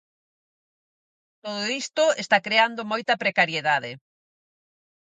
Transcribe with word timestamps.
Todo 1.43 1.63
isto 1.81 2.03
está 2.23 2.37
creando 2.47 2.89
moita 2.91 3.13
precariedade. 3.23 3.91